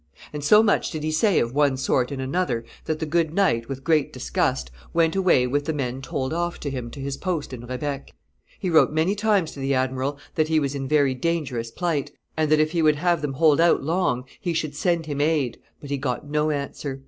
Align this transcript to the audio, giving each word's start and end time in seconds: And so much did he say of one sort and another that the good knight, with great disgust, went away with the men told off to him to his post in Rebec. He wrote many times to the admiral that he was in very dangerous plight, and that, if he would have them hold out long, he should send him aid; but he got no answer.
And 0.33 0.43
so 0.43 0.63
much 0.63 0.89
did 0.89 1.03
he 1.03 1.11
say 1.11 1.37
of 1.39 1.53
one 1.53 1.77
sort 1.77 2.09
and 2.11 2.19
another 2.19 2.65
that 2.85 2.97
the 2.97 3.05
good 3.05 3.35
knight, 3.35 3.69
with 3.69 3.83
great 3.83 4.11
disgust, 4.11 4.71
went 4.95 5.15
away 5.15 5.45
with 5.45 5.65
the 5.65 5.73
men 5.73 6.01
told 6.01 6.33
off 6.33 6.59
to 6.61 6.71
him 6.71 6.89
to 6.89 6.99
his 6.99 7.17
post 7.17 7.53
in 7.53 7.67
Rebec. 7.67 8.09
He 8.59 8.71
wrote 8.71 8.91
many 8.91 9.13
times 9.13 9.51
to 9.51 9.59
the 9.59 9.75
admiral 9.75 10.17
that 10.33 10.47
he 10.47 10.59
was 10.59 10.73
in 10.73 10.87
very 10.87 11.13
dangerous 11.13 11.69
plight, 11.69 12.09
and 12.35 12.49
that, 12.49 12.59
if 12.59 12.71
he 12.71 12.81
would 12.81 12.95
have 12.95 13.21
them 13.21 13.33
hold 13.33 13.61
out 13.61 13.83
long, 13.83 14.23
he 14.39 14.53
should 14.55 14.75
send 14.75 15.05
him 15.05 15.21
aid; 15.21 15.59
but 15.79 15.91
he 15.91 15.97
got 15.99 16.27
no 16.27 16.49
answer. 16.49 16.99